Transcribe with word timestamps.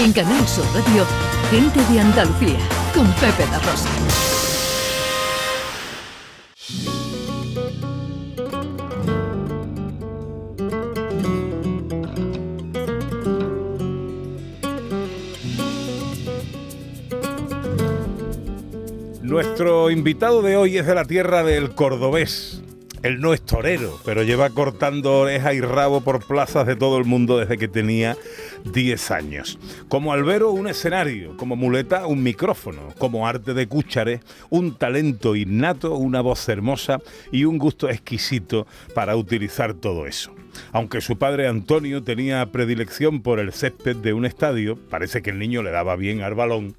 En 0.00 0.12
Canal 0.12 0.46
Sur 0.46 0.64
Radio, 0.74 1.04
Gente 1.50 1.80
de 1.92 1.98
Andalucía, 2.00 2.56
con 2.94 3.04
Pepe 3.14 3.44
La 3.50 3.58
Rosa. 3.58 3.88
Nuestro 19.20 19.90
invitado 19.90 20.42
de 20.42 20.56
hoy 20.56 20.78
es 20.78 20.86
de 20.86 20.94
la 20.94 21.06
tierra 21.06 21.42
del 21.42 21.74
cordobés. 21.74 22.62
Él 23.08 23.22
no 23.22 23.32
es 23.32 23.40
torero, 23.40 23.98
pero 24.04 24.22
lleva 24.22 24.50
cortando 24.50 25.20
oreja 25.20 25.54
y 25.54 25.62
rabo 25.62 26.02
por 26.02 26.26
plazas 26.26 26.66
de 26.66 26.76
todo 26.76 26.98
el 26.98 27.06
mundo 27.06 27.38
desde 27.38 27.56
que 27.56 27.66
tenía 27.66 28.18
10 28.70 29.10
años. 29.12 29.58
Como 29.88 30.12
albero, 30.12 30.50
un 30.50 30.68
escenario, 30.68 31.34
como 31.38 31.56
muleta, 31.56 32.06
un 32.06 32.22
micrófono, 32.22 32.92
como 32.98 33.26
arte 33.26 33.54
de 33.54 33.66
cúchare, 33.66 34.20
un 34.50 34.76
talento 34.76 35.36
innato, 35.36 35.94
una 35.94 36.20
voz 36.20 36.46
hermosa 36.50 37.00
y 37.32 37.46
un 37.46 37.56
gusto 37.56 37.88
exquisito 37.88 38.66
para 38.94 39.16
utilizar 39.16 39.72
todo 39.72 40.06
eso. 40.06 40.34
Aunque 40.72 41.00
su 41.00 41.16
padre 41.16 41.48
Antonio 41.48 42.02
tenía 42.02 42.44
predilección 42.52 43.22
por 43.22 43.40
el 43.40 43.54
césped 43.54 43.96
de 43.96 44.12
un 44.12 44.26
estadio, 44.26 44.76
parece 44.90 45.22
que 45.22 45.30
el 45.30 45.38
niño 45.38 45.62
le 45.62 45.70
daba 45.70 45.96
bien 45.96 46.20
al 46.20 46.34
balón, 46.34 46.74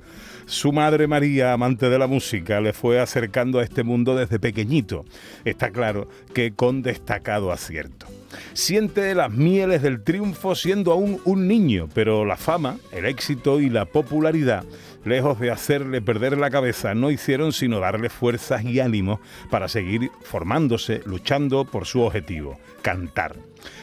su 0.49 0.73
madre 0.73 1.05
María, 1.05 1.53
amante 1.53 1.91
de 1.91 1.99
la 1.99 2.07
música, 2.07 2.59
le 2.59 2.73
fue 2.73 2.99
acercando 2.99 3.59
a 3.59 3.63
este 3.63 3.83
mundo 3.83 4.15
desde 4.15 4.39
pequeñito. 4.39 5.05
Está 5.45 5.69
claro 5.69 6.09
que 6.33 6.53
con 6.53 6.81
destacado 6.81 7.51
acierto. 7.51 8.07
Siente 8.53 9.13
las 9.13 9.31
mieles 9.31 9.83
del 9.83 10.03
triunfo 10.03 10.55
siendo 10.55 10.91
aún 10.91 11.21
un 11.23 11.47
niño, 11.47 11.87
pero 11.93 12.25
la 12.25 12.35
fama, 12.35 12.77
el 12.91 13.05
éxito 13.05 13.59
y 13.59 13.69
la 13.69 13.85
popularidad, 13.85 14.65
lejos 15.05 15.39
de 15.39 15.51
hacerle 15.51 16.01
perder 16.01 16.35
la 16.37 16.49
cabeza, 16.49 16.95
no 16.95 17.11
hicieron 17.11 17.53
sino 17.53 17.79
darle 17.79 18.09
fuerzas 18.09 18.63
y 18.65 18.79
ánimos 18.79 19.19
para 19.51 19.67
seguir 19.67 20.09
formándose, 20.23 21.01
luchando 21.05 21.65
por 21.65 21.85
su 21.85 22.01
objetivo, 22.01 22.59
cantar. 22.81 23.35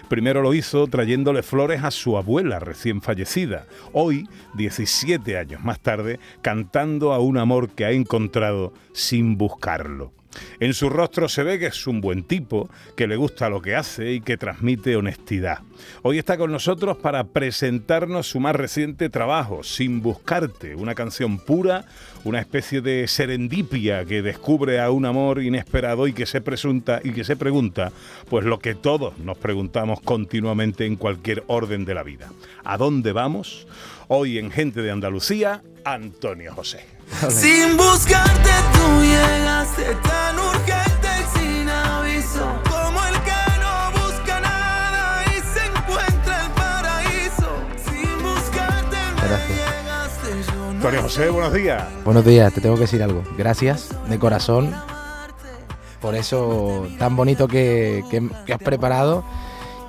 Primero 0.08 0.40
lo 0.40 0.54
hizo 0.54 0.86
trayéndole 0.86 1.42
flores 1.42 1.82
a 1.82 1.90
su 1.90 2.16
abuela 2.16 2.60
recién 2.60 3.02
fallecida. 3.02 3.66
Hoy, 3.92 4.28
17 4.54 5.36
años 5.36 5.64
más 5.64 5.80
tarde, 5.80 6.20
cantando 6.42 7.12
a 7.12 7.18
un 7.18 7.38
amor 7.38 7.70
que 7.70 7.84
ha 7.84 7.90
encontrado 7.90 8.72
sin 8.92 9.36
buscarlo. 9.36 10.12
En 10.60 10.74
su 10.74 10.88
rostro 10.88 11.28
se 11.28 11.42
ve 11.42 11.58
que 11.58 11.66
es 11.66 11.86
un 11.86 12.00
buen 12.00 12.24
tipo, 12.24 12.68
que 12.96 13.06
le 13.06 13.16
gusta 13.16 13.48
lo 13.48 13.60
que 13.60 13.74
hace 13.74 14.12
y 14.12 14.20
que 14.20 14.36
transmite 14.36 14.96
honestidad. 14.96 15.60
Hoy 16.02 16.18
está 16.18 16.36
con 16.36 16.52
nosotros 16.52 16.96
para 16.96 17.24
presentarnos 17.24 18.28
su 18.28 18.40
más 18.40 18.56
reciente 18.56 19.08
trabajo, 19.08 19.62
Sin 19.62 20.00
Buscarte, 20.02 20.74
una 20.74 20.94
canción 20.94 21.38
pura, 21.38 21.84
una 22.24 22.40
especie 22.40 22.80
de 22.80 23.06
serendipia 23.08 24.04
que 24.04 24.22
descubre 24.22 24.80
a 24.80 24.90
un 24.90 25.06
amor 25.06 25.42
inesperado 25.42 26.06
y 26.06 26.12
que 26.12 26.26
se 26.26 26.40
presunta 26.40 27.00
y 27.04 27.12
que 27.12 27.24
se 27.24 27.36
pregunta, 27.36 27.92
pues 28.28 28.44
lo 28.44 28.58
que 28.58 28.74
todos 28.74 29.18
nos 29.18 29.38
preguntamos 29.38 30.00
continuamente 30.00 30.86
en 30.86 30.96
cualquier 30.96 31.44
orden 31.46 31.84
de 31.84 31.94
la 31.94 32.02
vida. 32.02 32.30
¿A 32.64 32.76
dónde 32.76 33.12
vamos? 33.12 33.66
Hoy 34.08 34.38
en 34.38 34.50
Gente 34.50 34.82
de 34.82 34.90
Andalucía, 34.90 35.62
Antonio 35.84 36.52
José. 36.54 36.84
Sin 37.28 37.76
buscarte 37.76 38.50
tú 38.72 39.02
llegaste 39.02 40.15
José, 51.06 51.30
buenos 51.30 51.52
días. 51.54 51.84
Buenos 52.04 52.24
días, 52.24 52.52
te 52.52 52.60
tengo 52.60 52.74
que 52.74 52.80
decir 52.80 53.00
algo. 53.00 53.22
Gracias 53.38 53.90
de 54.08 54.18
corazón 54.18 54.74
por 56.00 56.16
eso 56.16 56.88
tan 56.98 57.14
bonito 57.14 57.46
que, 57.46 58.02
que- 58.10 58.28
que 58.44 58.52
has 58.52 58.58
preparado 58.58 59.24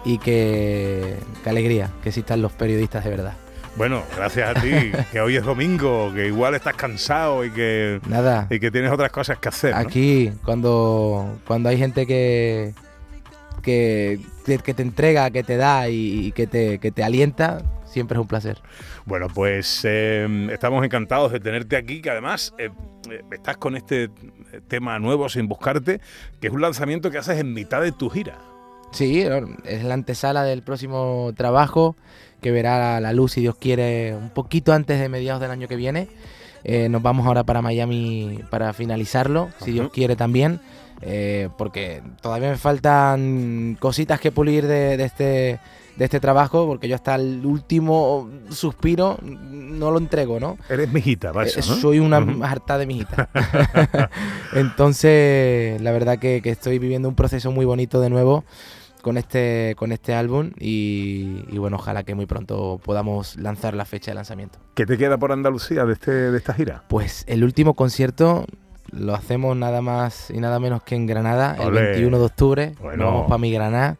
y 0.05 0.19
que, 0.19 1.17
alegría 1.43 1.89
que 2.03 2.09
existan 2.09 2.43
los 2.43 2.51
periodistas 2.51 3.03
de 3.03 3.09
verdad. 3.09 3.33
Bueno, 3.77 4.03
gracias 4.15 4.55
a 4.55 4.61
ti, 4.61 4.91
que 5.11 5.19
hoy 5.19 5.37
es 5.37 5.43
domingo, 5.43 6.11
que 6.13 6.27
igual 6.27 6.53
estás 6.53 6.75
cansado 6.75 7.43
y 7.43 7.49
que, 7.49 7.99
Nada, 8.07 8.45
y 8.51 8.59
que 8.59 8.69
tienes 8.69 8.91
otras 8.91 9.09
cosas 9.11 9.39
que 9.39 9.49
hacer. 9.49 9.71
¿no? 9.71 9.77
aquí 9.79 10.31
cuando, 10.45 11.39
cuando 11.47 11.69
hay 11.69 11.79
gente 11.79 12.05
que- 12.05 12.75
que 13.63 14.19
te 14.45 14.81
entrega, 14.83 15.31
que 15.31 15.41
te 15.43 15.57
da 15.57 15.89
y, 15.89 16.27
y 16.27 16.31
que, 16.31 16.45
te, 16.45 16.77
que 16.77 16.91
te 16.91 17.03
alienta, 17.03 17.63
siempre 17.97 18.17
es 18.17 18.21
un 18.21 18.27
placer. 18.27 18.61
Bueno, 19.05 19.27
pues 19.33 19.81
eh, 19.83 20.47
estamos 20.51 20.85
encantados 20.85 21.31
de 21.31 21.39
tenerte 21.39 21.75
aquí, 21.75 21.99
que 21.99 22.11
además 22.11 22.53
eh, 22.59 22.69
eh, 23.09 23.23
estás 23.31 23.57
con 23.57 23.75
este 23.75 24.09
tema 24.67 24.99
nuevo, 24.99 25.27
Sin 25.29 25.47
Buscarte, 25.47 25.99
que 26.39 26.47
es 26.47 26.53
un 26.53 26.61
lanzamiento 26.61 27.09
que 27.09 27.17
haces 27.17 27.39
en 27.39 27.53
mitad 27.53 27.81
de 27.81 27.91
tu 27.91 28.09
gira. 28.09 28.37
Sí, 28.91 29.25
es 29.65 29.83
la 29.83 29.95
antesala 29.95 30.43
del 30.43 30.61
próximo 30.61 31.33
trabajo 31.35 31.95
que 32.39 32.51
verá 32.51 32.99
la 32.99 33.13
luz, 33.13 33.33
si 33.33 33.41
Dios 33.41 33.55
quiere, 33.55 34.15
un 34.15 34.29
poquito 34.29 34.73
antes 34.73 34.99
de 34.99 35.09
mediados 35.09 35.41
del 35.41 35.49
año 35.49 35.67
que 35.67 35.75
viene. 35.75 36.07
Eh, 36.63 36.87
nos 36.89 37.01
vamos 37.01 37.25
ahora 37.25 37.43
para 37.43 37.61
Miami 37.61 38.41
para 38.49 38.73
finalizarlo, 38.73 39.49
si 39.63 39.71
Dios 39.71 39.89
quiere 39.91 40.15
también, 40.15 40.59
eh, 41.01 41.49
porque 41.57 42.01
todavía 42.21 42.49
me 42.49 42.57
faltan 42.57 43.77
cositas 43.79 44.19
que 44.19 44.31
pulir 44.31 44.67
de, 44.67 44.97
de 44.97 45.03
este, 45.03 45.59
de 45.97 46.05
este 46.05 46.19
trabajo, 46.19 46.67
porque 46.67 46.87
yo 46.87 46.95
hasta 46.95 47.15
el 47.15 47.45
último 47.45 48.29
suspiro 48.49 49.17
no 49.23 49.89
lo 49.91 49.97
entrego, 49.97 50.39
¿no? 50.39 50.57
Eres 50.69 50.91
mijita, 50.93 51.31
eso, 51.43 51.59
Eh, 51.59 51.63
¿no? 51.67 51.75
Soy 51.75 51.99
una 51.99 52.19
Ujú. 52.19 52.43
harta 52.43 52.77
de 52.77 52.85
mi 52.85 52.95
hijita. 52.97 53.29
Entonces, 54.53 55.81
la 55.81 55.91
verdad 55.91 56.19
que, 56.19 56.41
que 56.41 56.49
estoy 56.51 56.79
viviendo 56.79 57.09
un 57.09 57.15
proceso 57.15 57.51
muy 57.51 57.65
bonito 57.65 57.99
de 57.99 58.09
nuevo 58.09 58.43
con 59.01 59.17
este, 59.17 59.75
con 59.77 59.91
este 59.91 60.13
álbum 60.13 60.51
y, 60.59 61.43
y 61.49 61.57
bueno, 61.57 61.77
ojalá 61.77 62.03
que 62.03 62.13
muy 62.15 62.25
pronto 62.25 62.79
podamos 62.83 63.35
lanzar 63.37 63.73
la 63.73 63.85
fecha 63.85 64.11
de 64.11 64.15
lanzamiento. 64.15 64.59
¿Qué 64.75 64.85
te 64.85 64.97
queda 64.97 65.17
por 65.17 65.31
Andalucía 65.31 65.85
de, 65.85 65.93
este, 65.93 66.11
de 66.11 66.37
esta 66.37 66.53
gira? 66.53 66.83
Pues 66.89 67.23
el 67.27 67.43
último 67.43 67.73
concierto 67.73 68.45
lo 68.91 69.15
hacemos 69.15 69.55
nada 69.57 69.81
más 69.81 70.29
y 70.29 70.39
nada 70.39 70.59
menos 70.59 70.83
que 70.83 70.95
en 70.95 71.05
Granada, 71.07 71.55
el 71.59 71.67
Olé. 71.69 71.81
21 71.91 72.19
de 72.19 72.25
octubre. 72.25 72.75
Bueno. 72.81 73.03
Nos 73.03 73.13
vamos 73.13 73.27
para 73.27 73.37
mi 73.37 73.51
Granada 73.51 73.97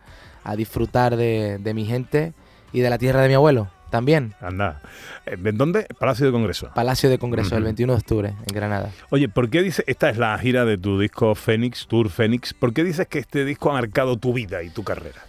a 0.48 0.56
disfrutar 0.56 1.16
de, 1.16 1.58
de 1.60 1.74
mi 1.74 1.86
gente 1.86 2.34
y 2.74 2.80
de 2.80 2.90
la 2.90 2.98
tierra 2.98 3.22
de 3.22 3.28
mi 3.28 3.34
abuelo 3.36 3.70
también. 3.90 4.34
Anda. 4.42 4.82
Eh, 5.26 5.38
¿En 5.44 5.58
dónde? 5.58 5.88
Palacio 6.00 6.26
de 6.26 6.32
Congreso. 6.32 6.70
Palacio 6.76 7.10
de 7.10 7.18
Congreso, 7.18 7.56
el 7.56 7.62
Ujú. 7.64 7.66
21 7.68 7.94
de 7.94 7.98
octubre, 8.00 8.34
en 8.46 8.56
Granada. 8.56 8.92
Oye, 9.10 9.30
¿por 9.30 9.50
qué 9.50 9.62
dices, 9.62 9.86
esta 9.88 10.10
es 10.10 10.18
la 10.18 10.38
gira 10.40 10.66
de 10.66 10.78
tu 10.78 11.00
disco 11.00 11.36
Fénix, 11.36 11.88
Tour 11.88 12.10
Fénix, 12.10 12.54
¿por 12.54 12.74
qué 12.74 12.84
dices 12.84 13.08
que 13.08 13.20
este 13.20 13.46
disco 13.46 13.70
ha 13.70 13.74
marcado 13.74 14.18
tu 14.18 14.34
vida 14.34 14.64
y 14.64 14.70
tu 14.70 14.84
carrera? 14.84 15.22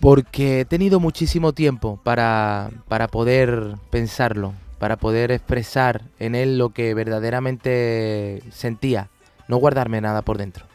Porque 0.00 0.60
he 0.60 0.64
tenido 0.64 1.00
muchísimo 1.00 1.52
tiempo 1.52 2.00
para, 2.02 2.70
para 2.88 3.08
poder 3.08 3.74
pensarlo, 3.90 4.54
para 4.78 4.96
poder 4.96 5.30
expresar 5.30 6.02
en 6.18 6.34
él 6.34 6.58
lo 6.58 6.70
que 6.70 6.92
verdaderamente 6.94 8.42
sentía, 8.50 9.10
no 9.48 9.58
guardarme 9.58 10.00
nada 10.00 10.22
por 10.22 10.38
dentro. 10.38 10.66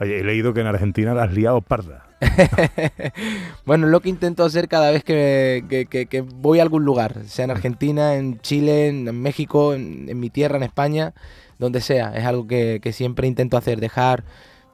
Oye, 0.00 0.20
he 0.20 0.24
leído 0.24 0.54
que 0.54 0.60
en 0.60 0.66
Argentina 0.68 1.14
la 1.14 1.24
has 1.24 1.32
liado 1.32 1.60
parda. 1.60 2.04
bueno, 3.66 3.86
es 3.86 3.92
lo 3.92 4.00
que 4.00 4.08
intento 4.08 4.44
hacer 4.44 4.68
cada 4.68 4.90
vez 4.90 5.04
que, 5.04 5.64
que- 5.68 5.86
que- 5.86 6.06
que 6.06 6.20
voy 6.22 6.58
a 6.60 6.62
algún 6.62 6.84
lugar, 6.84 7.24
sea 7.26 7.44
en 7.44 7.50
Argentina, 7.50 8.14
en 8.14 8.38
Chile, 8.40 8.88
en, 8.88 9.20
México, 9.20 9.74
en, 9.74 10.08
en 10.08 10.18
mi 10.20 10.30
tierra, 10.30 10.56
en 10.56 10.62
España, 10.62 11.12
donde 11.58 11.80
sea. 11.80 12.14
Es 12.16 12.24
algo 12.24 12.46
que 12.46 12.80
siempre 12.92 13.26
intento 13.26 13.56
hacer, 13.56 13.80
dejar 13.80 14.24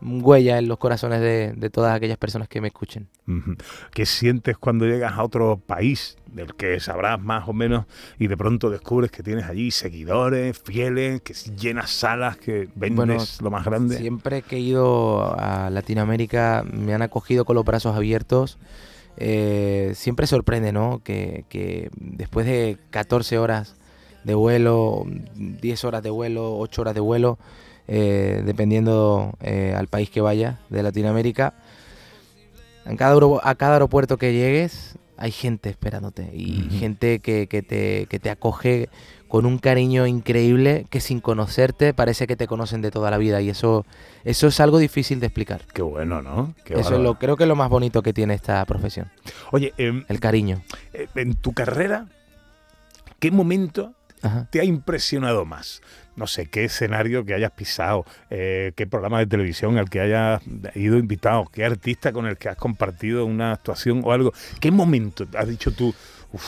huella 0.02 0.58
en 0.58 0.68
los 0.68 0.78
corazones 0.78 1.20
de, 1.20 1.52
de 1.52 1.70
todas 1.70 1.94
aquellas 1.94 2.18
personas 2.18 2.48
que 2.48 2.60
me 2.60 2.68
escuchen. 2.68 3.08
¿Qué 3.92 4.06
sientes 4.06 4.58
cuando 4.58 4.86
llegas 4.86 5.12
a 5.12 5.22
otro 5.22 5.58
país 5.58 6.16
del 6.26 6.54
que 6.54 6.80
sabrás 6.80 7.20
más 7.20 7.48
o 7.48 7.52
menos 7.52 7.86
y 8.18 8.26
de 8.26 8.36
pronto 8.36 8.70
descubres 8.70 9.10
que 9.10 9.22
tienes 9.22 9.44
allí 9.44 9.70
seguidores, 9.70 10.58
fieles, 10.58 11.20
que 11.20 11.34
llenas 11.34 11.90
salas, 11.90 12.36
que 12.36 12.68
vendes 12.74 12.96
Bueno, 12.96 13.16
lo 13.40 13.50
más 13.50 13.64
grande? 13.64 13.98
Siempre 13.98 14.42
que 14.42 14.56
he 14.56 14.60
ido 14.60 15.38
a 15.38 15.70
Latinoamérica 15.70 16.64
me 16.70 16.94
han 16.94 17.02
acogido 17.02 17.44
con 17.44 17.56
los 17.56 17.64
brazos 17.64 17.94
abiertos. 17.94 18.58
Eh, 19.18 19.92
siempre 19.94 20.26
sorprende, 20.26 20.72
¿no? 20.72 21.02
Que, 21.04 21.44
que 21.48 21.90
después 21.96 22.46
de 22.46 22.78
14 22.90 23.38
horas 23.38 23.76
de 24.24 24.34
vuelo, 24.34 25.04
10 25.34 25.84
horas 25.84 26.02
de 26.02 26.10
vuelo, 26.10 26.56
8 26.58 26.80
horas 26.82 26.94
de 26.94 27.00
vuelo, 27.00 27.38
eh, 27.94 28.42
dependiendo 28.46 29.34
eh, 29.42 29.74
al 29.76 29.86
país 29.86 30.08
que 30.08 30.22
vaya 30.22 30.60
de 30.70 30.82
Latinoamérica, 30.82 31.52
en 32.86 32.96
cada, 32.96 33.20
a 33.42 33.54
cada 33.54 33.74
aeropuerto 33.74 34.16
que 34.16 34.32
llegues 34.32 34.96
hay 35.18 35.30
gente 35.30 35.68
esperándote 35.68 36.30
y 36.34 36.70
gente 36.80 37.18
que, 37.18 37.46
que 37.48 37.60
te, 37.62 38.06
que 38.06 38.18
te 38.18 38.30
acoge 38.30 38.88
con 39.28 39.44
un 39.44 39.58
cariño 39.58 40.06
increíble 40.06 40.86
que 40.88 41.00
sin 41.00 41.20
conocerte 41.20 41.92
parece 41.92 42.26
que 42.26 42.34
te 42.34 42.46
conocen 42.46 42.80
de 42.80 42.90
toda 42.90 43.10
la 43.10 43.18
vida 43.18 43.42
y 43.42 43.50
eso, 43.50 43.84
eso 44.24 44.46
es 44.46 44.58
algo 44.58 44.78
difícil 44.78 45.20
de 45.20 45.26
explicar. 45.26 45.66
Qué 45.74 45.82
bueno, 45.82 46.22
¿no? 46.22 46.54
Qué 46.64 46.80
eso 46.80 46.94
es 46.94 47.00
lo, 47.00 47.18
creo 47.18 47.36
que 47.36 47.44
es 47.44 47.48
lo 47.48 47.56
más 47.56 47.68
bonito 47.68 48.02
que 48.02 48.14
tiene 48.14 48.32
esta 48.32 48.64
profesión, 48.64 49.12
Oye, 49.50 49.74
em, 49.76 50.04
el 50.08 50.18
cariño. 50.18 50.62
eh, 50.94 51.08
en 51.14 51.34
tu 51.34 51.52
carrera 51.52 52.08
¿Qué 53.22 53.30
momento 53.30 53.92
Ajá. 54.22 54.48
te 54.50 54.60
ha 54.60 54.64
impresionado 54.64 55.44
más? 55.44 55.82
No 56.14 56.26
sé, 56.26 56.46
qué 56.46 56.64
escenario 56.64 57.24
que 57.24 57.34
hayas 57.34 57.52
pisado, 57.52 58.04
eh, 58.28 58.72
qué 58.76 58.86
programa 58.86 59.18
de 59.18 59.26
televisión 59.26 59.78
al 59.78 59.88
que 59.88 60.00
hayas 60.00 60.42
ido 60.74 60.98
invitado, 60.98 61.46
qué 61.50 61.64
artista 61.64 62.12
con 62.12 62.26
el 62.26 62.36
que 62.36 62.50
has 62.50 62.56
compartido 62.56 63.24
una 63.24 63.52
actuación 63.52 64.02
o 64.04 64.12
algo. 64.12 64.32
¿Qué 64.60 64.70
momento 64.70 65.26
has 65.36 65.48
dicho 65.48 65.72
tú, 65.72 65.94
uff, 66.32 66.44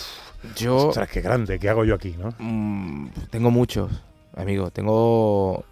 Yo 0.57 0.89
ostras, 0.89 1.09
qué 1.09 1.23
grande, 1.23 1.59
qué 1.59 1.71
hago 1.71 1.85
yo 1.85 1.95
aquí, 1.95 2.15
¿no? 2.19 2.35
mm, 2.39 3.09
tengo 3.31 3.51
muchos, 3.51 3.91
amigo. 4.37 4.71
Tengo 4.71 5.65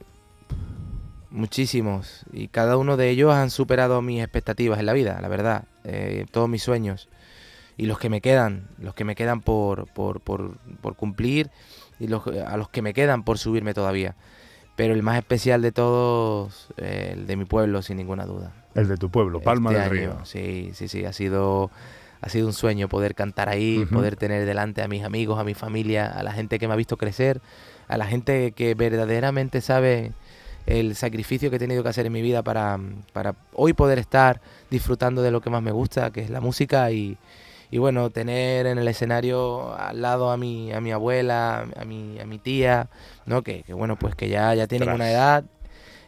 muchísimos. 1.30 2.24
Y 2.32 2.48
cada 2.48 2.76
uno 2.76 2.96
de 2.96 3.10
ellos 3.10 3.32
han 3.34 3.50
superado 3.50 4.00
mis 4.02 4.22
expectativas 4.22 4.78
en 4.78 4.86
la 4.86 4.92
vida, 4.92 5.20
la 5.20 5.28
verdad. 5.28 5.64
Eh, 5.84 6.26
todos 6.30 6.48
mis 6.48 6.62
sueños. 6.62 7.08
Y 7.76 7.86
los 7.86 7.98
que 7.98 8.08
me 8.10 8.20
quedan, 8.20 8.68
los 8.78 8.94
que 8.94 9.04
me 9.04 9.14
quedan 9.14 9.40
por, 9.40 9.86
por, 9.88 10.20
por, 10.20 10.58
por 10.80 10.94
cumplir 10.94 11.50
y 11.98 12.08
los, 12.08 12.26
a 12.26 12.56
los 12.56 12.68
que 12.68 12.82
me 12.82 12.94
quedan 12.94 13.22
por 13.22 13.38
subirme 13.38 13.74
todavía. 13.74 14.14
Pero 14.76 14.94
el 14.94 15.02
más 15.02 15.18
especial 15.18 15.60
de 15.62 15.72
todos, 15.72 16.68
eh, 16.78 17.10
el 17.12 17.26
de 17.26 17.36
mi 17.36 17.44
pueblo, 17.44 17.82
sin 17.82 17.98
ninguna 17.98 18.24
duda. 18.24 18.52
El 18.74 18.88
de 18.88 18.96
tu 18.96 19.10
pueblo, 19.10 19.40
Palma 19.40 19.70
Este 19.70 19.82
del 19.82 19.90
año, 19.90 20.12
Río. 20.14 20.24
Sí, 20.24 20.70
sí, 20.72 20.88
sí, 20.88 21.04
ha 21.04 21.12
sido, 21.12 21.70
ha 22.22 22.28
sido 22.30 22.46
un 22.46 22.54
sueño 22.54 22.88
poder 22.88 23.14
cantar 23.14 23.48
ahí, 23.48 23.84
poder 23.92 24.16
tener 24.16 24.46
delante 24.46 24.82
a 24.82 24.88
mis 24.88 25.04
amigos, 25.04 25.38
a 25.38 25.44
mi 25.44 25.54
familia, 25.54 26.06
a 26.06 26.22
la 26.22 26.32
gente 26.32 26.58
que 26.58 26.66
me 26.68 26.74
ha 26.74 26.76
visto 26.76 26.96
crecer, 26.96 27.42
a 27.88 27.98
la 27.98 28.06
gente 28.06 28.52
que 28.52 28.74
verdaderamente 28.74 29.60
sabe 29.60 30.12
el 30.64 30.94
sacrificio 30.94 31.50
que 31.50 31.56
he 31.56 31.58
tenido 31.58 31.82
que 31.82 31.90
hacer 31.90 32.06
en 32.06 32.12
mi 32.12 32.22
vida 32.22 32.42
para, 32.42 32.78
para 33.12 33.34
hoy 33.52 33.74
poder 33.74 33.98
estar 33.98 34.40
disfrutando 34.70 35.20
de 35.20 35.30
lo 35.30 35.42
que 35.42 35.50
más 35.50 35.62
me 35.62 35.72
gusta, 35.72 36.10
que 36.12 36.22
es 36.22 36.30
la 36.30 36.40
música 36.40 36.90
y, 36.92 37.18
y 37.72 37.78
bueno, 37.78 38.10
tener 38.10 38.66
en 38.68 38.78
el 38.78 38.86
escenario 38.88 39.74
al 39.74 40.00
lado 40.02 40.30
a 40.30 40.36
mi, 40.36 40.72
a 40.72 40.80
mi 40.80 40.92
abuela, 40.92 41.66
a 41.76 41.84
mi, 41.86 42.20
a 42.20 42.26
mi 42.26 42.38
tía, 42.38 42.88
¿no? 43.26 43.42
Que, 43.42 43.64
que 43.64 43.74
bueno, 43.74 43.96
pues 43.96 44.14
que 44.14 44.28
ya, 44.28 44.54
ya 44.54 44.68
tienen 44.68 44.92
una 44.92 45.10
edad, 45.10 45.44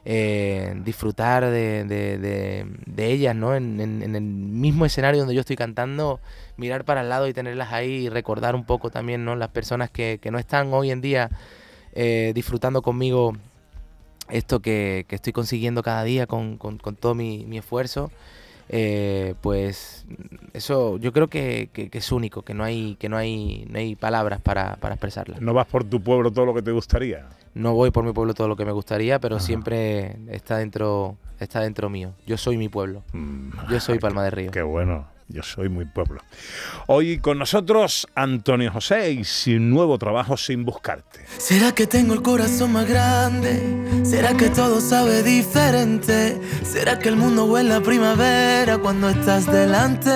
eh, 0.05 0.75
disfrutar 0.85 1.45
de, 1.47 1.85
de- 1.85 2.19
de- 2.19 2.67
de 2.87 3.13
ellas, 3.13 3.35
¿no? 3.37 3.55
En, 3.57 3.81
en- 3.81 4.03
en 4.03 4.17
el 4.17 4.23
mismo 4.23 4.87
escenario 4.87 5.21
donde 5.21 5.35
yo 5.35 5.41
estoy 5.41 5.57
cantando, 5.57 6.21
mirar 6.59 6.85
para 6.85 7.01
el 7.03 7.09
lado 7.09 7.29
y 7.29 7.33
tenerlas 7.35 7.73
ahí 7.73 8.07
y 8.07 8.09
recordar 8.11 8.55
un 8.55 8.65
poco 8.65 8.91
también, 8.91 9.25
¿no? 9.25 9.37
Las 9.37 9.49
personas 9.51 9.91
que, 9.91 10.19
que 10.23 10.31
no 10.31 10.39
están 10.39 10.73
hoy 10.75 10.91
en 10.91 11.01
día 11.01 11.31
eh, 11.95 12.33
disfrutando 12.35 12.83
conmigo 12.83 13.35
esto 14.31 14.61
que, 14.61 15.05
que 15.09 15.17
estoy 15.17 15.33
consiguiendo 15.33 15.83
cada 15.83 16.03
día 16.05 16.27
con, 16.27 16.57
con- 16.57 16.79
con 16.79 16.97
todo 16.97 17.15
mi, 17.15 17.45
mi 17.47 17.59
esfuerzo. 17.59 18.11
Eh, 18.69 19.35
pues 19.41 20.07
eso 20.53 20.97
yo 20.99 21.13
creo 21.13 21.29
que, 21.29 21.69
que- 21.73 21.91
que 21.91 21.99
es 21.99 22.13
único, 22.13 22.43
que 22.43 22.55
no 22.55 22.65
hay, 22.65 22.97
que 22.97 23.09
no 23.09 23.17
hay, 23.17 23.67
no 23.71 23.79
hay 23.79 23.97
palabras 23.97 24.41
para, 24.41 24.77
para 24.77 24.95
expresarla. 24.95 25.37
¿No 25.41 25.53
vas 25.55 25.67
por 25.67 25.85
tu 25.85 26.01
pueblo 26.01 26.31
todo 26.33 26.47
lo 26.47 26.55
que 26.55 26.63
te 26.63 26.71
gustaría? 26.73 27.27
No 27.55 27.75
voy 27.75 27.91
por 27.91 28.05
mi 28.05 28.13
pueblo 28.13 28.35
todo 28.35 28.49
lo 28.49 28.57
que 28.57 28.65
me 28.65 28.73
gustaría, 28.73 29.19
pero 29.21 29.37
Ajá. 29.37 29.45
siempre 29.45 30.17
está 30.29 30.59
dentro, 30.59 31.17
está 31.39 31.61
dentro 31.61 31.89
mío. 31.91 32.13
Yo 32.27 32.37
soy 32.37 32.57
mi 32.57 32.69
pueblo. 32.69 33.03
Mm, 33.13 33.51
Yo 33.71 33.79
soy 33.81 33.99
Palma 34.01 34.25
de 34.25 34.31
Río. 34.31 34.51
Qué 34.51 34.63
bueno, 34.63 35.07
yo 35.29 35.43
soy 35.43 35.69
muy 35.69 35.85
pueblo. 35.85 36.21
Hoy 36.87 37.19
con 37.19 37.39
nosotros 37.39 38.07
Antonio 38.15 38.71
José 38.71 39.13
y 39.13 39.25
su 39.25 39.59
nuevo 39.59 39.99
trabajo 39.99 40.37
Sin 40.37 40.65
Buscarte. 40.65 41.25
¿Será 41.39 41.73
que 41.73 41.87
tengo 41.87 42.15
el 42.15 42.23
corazón 42.23 42.73
más 42.73 42.89
grande? 42.89 43.61
¿Será 44.05 44.37
que 44.37 44.51
todo 44.51 44.81
sabe 44.81 45.23
diferente? 45.23 46.41
¿Será 46.63 46.99
que 46.99 47.09
el 47.09 47.17
mundo 47.17 47.47
huele 47.47 47.75
a 47.75 47.81
primavera 47.81 48.79
cuando 48.79 49.09
estás 49.09 49.47
delante? 49.47 50.11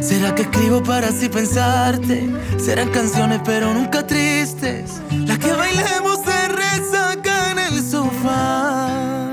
¿Será 0.00 0.34
que 0.34 0.42
escribo 0.42 0.82
para 0.82 1.08
así 1.08 1.28
pensarte? 1.28 2.28
Serán 2.58 2.90
canciones 2.90 3.40
pero 3.44 3.72
nunca 3.72 4.06
tristes 4.06 5.00
Las 5.26 5.38
que 5.38 5.52
bailemos 5.52 6.24
de 6.24 6.48
resaca 6.48 7.52
en 7.52 7.58
el 7.58 7.82
sofá 7.82 9.32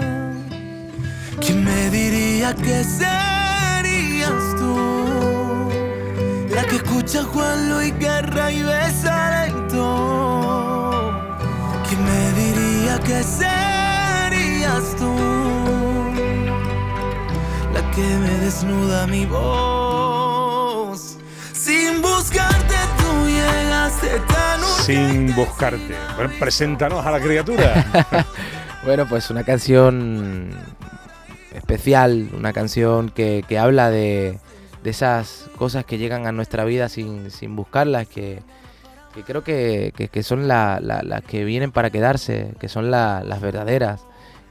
¿Quién 1.40 1.64
me 1.64 1.90
diría 1.92 2.56
que 2.56 2.84
serías 2.84 3.15
escucha 7.06 7.22
a 7.22 7.24
Juan 7.34 7.70
Luis 7.70 7.94
Guerra 8.00 8.52
y 8.52 8.64
besa 8.64 9.46
lento. 9.46 11.14
¿Quién 11.88 12.04
me 12.04 12.32
diría 12.34 13.00
que 13.00 13.24
serías 13.24 14.96
tú? 14.98 15.16
La 17.74 17.92
que 17.92 18.02
me 18.02 18.40
desnuda 18.40 19.06
mi 19.08 19.26
voz. 19.28 21.18
Sin 21.54 22.02
buscarte 22.02 22.76
tú 22.98 23.28
llegaste 23.28 24.20
tan 24.28 24.62
Sin 24.84 25.36
Buscarte. 25.36 25.96
Bueno, 26.16 26.34
preséntanos 26.40 27.06
a 27.06 27.12
la 27.12 27.20
criatura. 27.20 28.26
Bueno, 28.84 29.08
pues 29.10 29.32
una 29.32 29.44
canción 29.44 30.52
especial, 31.52 32.30
una 32.38 32.54
canción 32.54 33.10
que, 33.10 33.44
que 33.48 33.58
habla 33.58 33.90
de, 33.90 34.38
de 34.86 34.92
esas 34.92 35.50
cosas 35.58 35.84
que 35.84 35.98
llegan 35.98 36.28
a 36.28 36.32
nuestra 36.32 36.64
vida 36.64 36.88
sin, 36.90 37.32
sin 37.32 37.56
buscarlas, 37.56 38.08
que, 38.08 38.40
que 39.16 39.24
creo 39.24 39.44
que, 39.44 39.92
que- 39.98 40.08
que 40.10 40.22
son 40.24 40.48
la- 40.48 40.80
la- 40.80 41.02
las 41.02 41.24
que 41.24 41.44
vienen 41.44 41.72
para 41.72 41.90
quedarse, 41.90 42.54
que 42.60 42.70
son 42.70 42.92
la- 42.92 43.24
las 43.26 43.42
verdaderas. 43.42 44.06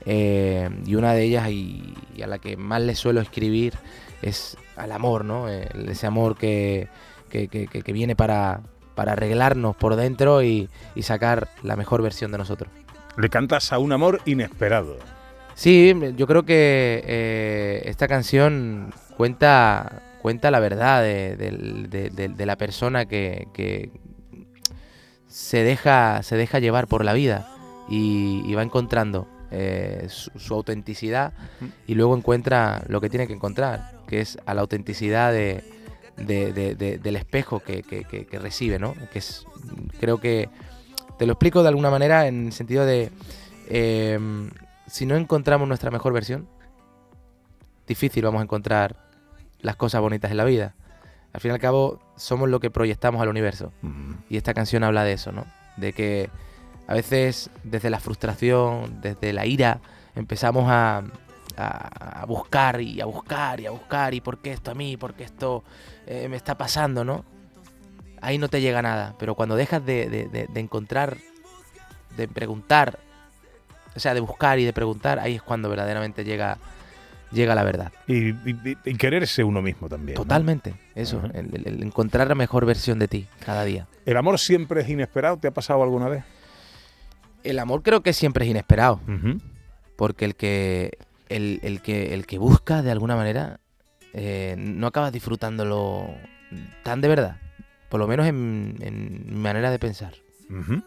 Eh, 0.06 0.68
y 0.84 0.96
una 0.96 1.14
de 1.14 1.22
ellas, 1.22 1.48
y, 1.50 1.94
y 2.16 2.22
a 2.22 2.26
la 2.26 2.38
que 2.38 2.56
más 2.56 2.82
le 2.82 2.94
suelo 2.96 3.20
escribir, 3.20 3.74
es 4.22 4.56
al 4.76 4.90
amor, 4.92 5.24
¿no? 5.24 5.48
Eh, 5.48 5.68
ese 5.88 6.06
amor 6.08 6.36
que- 6.36 6.88
que- 7.30 7.48
que 7.48 7.92
viene 7.92 8.14
para, 8.16 8.60
para 8.96 9.12
arreglarnos 9.12 9.76
por 9.76 9.94
dentro 9.96 10.42
y, 10.42 10.68
y 10.96 11.02
sacar 11.02 11.48
la 11.62 11.76
mejor 11.76 12.02
versión 12.02 12.32
de 12.32 12.38
nosotros. 12.38 12.70
Le 13.16 13.28
cantas 13.28 13.72
a 13.72 13.78
un 13.78 13.92
amor 13.92 14.20
inesperado. 14.24 14.96
Sí, 15.54 15.94
yo 16.16 16.26
creo 16.26 16.42
que 16.44 17.02
eh, 17.06 17.82
esta 17.86 18.08
canción 18.08 18.92
cuenta, 19.16 20.02
cuenta 20.24 20.50
la 20.50 20.58
verdad 20.58 21.02
de, 21.02 21.36
del- 21.36 21.90
de- 21.90 22.08
de- 22.08 22.28
de 22.30 22.46
la 22.46 22.56
persona 22.56 23.04
que, 23.04 23.46
que 23.52 23.90
se, 25.28 25.62
deja, 25.62 26.22
se 26.22 26.34
deja 26.34 26.60
llevar 26.60 26.86
por 26.86 27.04
la 27.04 27.12
vida 27.12 27.46
y, 27.90 28.42
y 28.46 28.54
va 28.54 28.62
encontrando 28.62 29.28
eh, 29.50 30.06
su, 30.08 30.30
su 30.38 30.54
autenticidad 30.54 31.34
y 31.86 31.94
luego 31.94 32.16
encuentra 32.16 32.82
lo 32.88 33.02
que 33.02 33.10
tiene 33.10 33.26
que 33.26 33.34
encontrar, 33.34 34.00
que 34.06 34.22
es 34.22 34.38
a 34.46 34.54
la 34.54 34.62
autenticidad 34.62 35.30
de, 35.30 35.62
de- 36.16 36.54
de- 36.54 36.74
de- 36.74 36.96
del 36.96 37.16
espejo 37.16 37.60
que, 37.60 37.82
que- 37.82 38.04
que- 38.04 38.24
que 38.24 38.38
recibe, 38.38 38.78
¿no? 38.78 38.94
Que 39.12 39.18
es, 39.18 39.44
creo 40.00 40.16
que 40.22 40.48
te 41.18 41.26
lo 41.26 41.34
explico 41.34 41.60
de 41.62 41.68
alguna 41.68 41.90
manera 41.90 42.28
en 42.28 42.46
el 42.46 42.52
sentido 42.54 42.86
de 42.86 43.10
eh, 43.68 44.18
si 44.86 45.04
no 45.04 45.16
encontramos 45.16 45.68
nuestra 45.68 45.90
mejor 45.90 46.14
versión, 46.14 46.48
difícil 47.86 48.24
vamos 48.24 48.40
a 48.40 48.44
encontrar 48.44 49.03
las 49.64 49.74
cosas 49.74 50.00
bonitas 50.00 50.30
en 50.30 50.36
la 50.36 50.44
vida. 50.44 50.74
Al 51.32 51.40
fin 51.40 51.50
y 51.50 51.54
al 51.54 51.60
cabo, 51.60 51.98
somos 52.14 52.48
lo 52.48 52.60
que 52.60 52.70
proyectamos 52.70 53.20
al 53.20 53.28
universo. 53.28 53.72
Y 54.30 54.36
esta 54.36 54.54
canción 54.54 54.84
habla 54.84 55.02
de 55.02 55.14
eso, 55.14 55.32
¿no? 55.32 55.44
De 55.76 55.92
que 55.92 56.30
a 56.86 56.94
veces 56.94 57.50
desde 57.64 57.90
la 57.90 57.98
frustración, 57.98 59.00
desde 59.00 59.32
la 59.32 59.44
ira, 59.46 59.80
empezamos 60.14 60.70
a, 60.70 61.02
a- 61.56 62.20
a 62.22 62.24
buscar 62.26 62.80
y 62.80 63.00
a 63.00 63.06
buscar 63.06 63.58
y 63.58 63.66
a 63.66 63.70
buscar 63.72 64.14
y 64.14 64.20
por 64.20 64.38
qué 64.38 64.52
esto 64.52 64.70
a 64.70 64.74
mí, 64.74 64.96
por 64.96 65.14
qué 65.14 65.24
esto 65.24 65.64
eh, 66.06 66.28
me 66.28 66.36
está 66.36 66.56
pasando, 66.56 67.04
¿no? 67.04 67.24
Ahí 68.20 68.38
no 68.38 68.48
te 68.48 68.60
llega 68.60 68.80
nada, 68.80 69.14
pero 69.18 69.34
cuando 69.34 69.56
dejas 69.56 69.84
de, 69.84 70.08
de- 70.08 70.28
de- 70.28 70.46
de 70.46 70.60
encontrar, 70.60 71.16
de 72.16 72.28
preguntar, 72.28 72.98
o 73.96 74.00
sea, 74.00 74.14
de 74.14 74.20
buscar 74.20 74.58
y 74.60 74.64
de 74.64 74.72
preguntar, 74.72 75.18
ahí 75.18 75.34
es 75.36 75.42
cuando 75.42 75.68
verdaderamente 75.68 76.24
llega, 76.24 76.58
llega 77.34 77.54
la 77.54 77.64
verdad. 77.64 77.92
Y, 78.06 78.28
y- 78.30 78.78
y 78.84 78.94
quererse 78.96 79.44
uno 79.44 79.60
mismo 79.60 79.88
también. 79.88 80.14
¿no? 80.16 80.22
Totalmente, 80.22 80.74
eso, 80.94 81.22
el- 81.34 81.54
el- 81.54 81.66
el 81.66 81.82
encontrar 81.82 82.28
la 82.28 82.34
mejor 82.34 82.64
versión 82.64 82.98
de 82.98 83.08
ti 83.08 83.26
cada 83.44 83.64
día. 83.64 83.86
¿El 84.06 84.16
amor 84.16 84.38
siempre 84.38 84.80
es 84.82 84.88
inesperado? 84.88 85.36
¿Te 85.36 85.48
ha 85.48 85.52
pasado 85.52 85.82
alguna 85.82 86.08
vez? 86.08 86.24
El 87.42 87.58
amor 87.58 87.82
creo 87.82 88.02
que 88.02 88.12
siempre 88.14 88.44
es 88.46 88.50
inesperado. 88.50 89.00
Porque 89.96 90.24
el 90.24 90.34
que 90.34 90.96
el, 91.28 91.60
el 91.62 91.80
que 91.82 92.14
el 92.14 92.26
que 92.26 92.38
busca 92.38 92.82
de 92.82 92.90
alguna 92.90 93.16
manera 93.16 93.60
eh, 94.12 94.54
no 94.58 94.86
acabas 94.86 95.12
disfrutándolo 95.12 96.06
tan 96.82 97.00
de 97.00 97.08
verdad 97.08 97.36
por 97.88 97.98
lo 98.00 98.06
menos 98.06 98.26
en, 98.26 98.76
en 98.80 99.24
mi 99.26 99.40
manera 99.40 99.70
de 99.70 99.78
pensar 99.78 100.14
Ujú. 100.50 100.82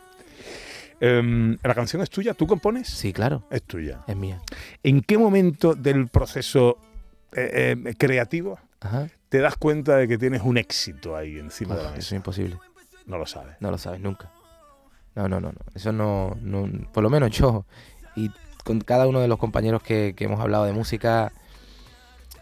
Em, 0.99 1.57
¿La 1.63 1.75
canción 1.75 2.01
es 2.01 2.09
tuya? 2.09 2.33
¿Tú 2.33 2.47
compones? 2.47 2.87
sí 2.87 3.13
claro 3.13 3.43
Es 3.51 3.61
tuya. 3.63 4.01
es 4.07 4.15
mía 4.15 4.41
¿En 4.83 5.01
qué 5.01 5.17
momento 5.17 5.75
del 5.75 6.07
proceso 6.07 6.77
eh, 7.33 7.75
eh, 7.85 7.93
creativo 7.97 8.57
Ajá. 8.81 9.07
te 9.29 9.39
das 9.39 9.55
cuenta 9.57 9.95
de 9.97 10.07
que 10.07 10.17
tienes 10.17 10.41
un 10.41 10.57
éxito 10.57 11.15
ahí 11.15 11.37
encima 11.37 11.75
de 11.75 11.83
la 11.83 11.89
Ah, 11.89 11.91
eso 11.93 11.99
es 11.99 12.05
mesa? 12.05 12.15
imposible 12.15 12.57
No 13.05 13.17
lo 13.17 13.25
sabes. 13.27 13.55
no 13.59 13.69
lo 13.71 13.77
sabes 13.77 13.99
nunca 14.01 14.31
no 15.15 15.27
no 15.29 15.39
no 15.39 15.51
no 15.51 15.59
eso 15.75 15.91
no, 15.91 16.35
no 16.41 16.67
por 16.93 17.03
lo 17.03 17.09
menos 17.09 17.29
yo 17.31 17.65
y 18.15 18.31
con 18.63 18.81
cada 18.81 19.07
uno 19.07 19.19
de 19.19 19.27
los 19.27 19.37
compañeros 19.37 19.83
que, 19.83 20.13
que 20.15 20.25
hemos 20.25 20.39
hablado 20.39 20.65
de 20.65 20.73
música 20.73 21.31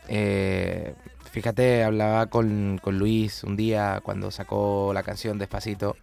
eh, 0.08 0.94
fíjate, 1.32 1.84
hablaba 1.84 2.28
con, 2.28 2.80
con 2.82 2.98
Luis 2.98 3.44
un 3.44 3.56
día 3.58 4.00
cuando 4.04 4.32
sacó 4.32 4.92
la 4.94 5.04
canción 5.04 5.38
Despacito. 5.38 5.98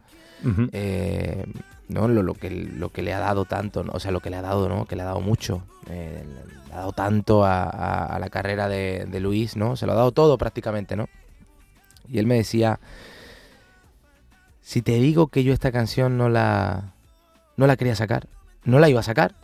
Ujú. 0.45 0.69
eh, 0.73 1.47
¿no? 1.93 2.09
Lo, 2.09 2.23
lo 2.23 2.35
que, 2.35 2.51
lo 2.51 2.89
que 2.91 3.03
le 3.03 3.13
ha 3.13 3.19
dado 3.21 3.45
tanto, 3.45 3.85
¿no? 3.85 3.93
o 3.93 4.01
sea, 4.01 4.11
lo 4.11 4.21
que 4.21 4.31
le 4.31 4.37
ha 4.37 4.43
dado, 4.43 4.69
¿no? 4.69 4.85
Que 4.87 4.97
le 4.97 5.03
ha 5.03 5.07
dado 5.07 5.21
mucho. 5.21 5.63
eh, 5.89 6.25
le 6.69 6.73
ha 6.75 6.79
dado 6.79 6.93
tanto 6.93 7.45
a, 7.45 7.63
a- 7.65 8.07
a 8.07 8.19
la 8.19 8.29
carrera 8.31 8.69
de, 8.69 9.05
de 9.07 9.21
Luis, 9.21 9.57
¿no? 9.57 9.77
Se 9.77 9.87
lo 9.87 9.93
ha 9.93 9.97
dado 9.97 10.13
todo 10.13 10.39
prácticamente, 10.39 10.97
¿no? 10.97 11.09
Y 12.09 12.19
él 12.19 12.27
me 12.27 12.35
decía, 12.37 12.81
si 14.61 14.83
te 14.83 14.93
digo 14.93 15.27
que 15.29 15.45
yo 15.45 15.53
esta 15.53 15.73
canción 15.73 16.17
no 16.17 16.29
la, 16.29 16.93
no 17.57 17.67
la 17.67 17.77
quería 17.77 17.95
sacar, 17.97 18.27
no 18.65 18.79
la 18.79 18.89
iba 18.89 19.01
a 19.01 19.05
sacar. 19.05 19.35